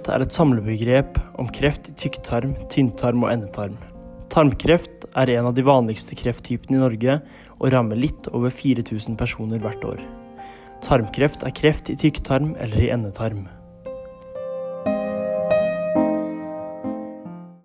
Tarmkreft 0.00 0.16
er 0.16 0.22
et 0.24 0.32
samlebegrep 0.32 1.18
om 1.36 1.48
kreft 1.52 1.90
i 1.90 1.92
tykktarm, 1.92 2.54
tynntarm 2.72 3.20
og 3.20 3.34
endetarm. 3.34 3.74
Tarmkreft 4.32 5.04
er 5.12 5.28
en 5.34 5.50
av 5.50 5.52
de 5.58 5.64
vanligste 5.66 6.16
krefttypene 6.16 6.78
i 6.78 6.80
Norge 6.80 7.18
og 7.58 7.68
rammer 7.74 8.00
litt 8.00 8.30
over 8.32 8.48
4000 8.48 9.18
personer 9.20 9.60
hvert 9.60 9.84
år. 9.84 10.00
Tarmkreft 10.80 11.44
er 11.44 11.52
kreft 11.52 11.92
i 11.92 11.98
tykktarm 12.00 12.54
eller 12.56 12.80
i 12.80 12.88
endetarm. 12.94 13.44